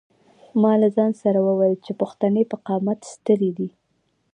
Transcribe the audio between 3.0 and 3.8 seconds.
سترې دي.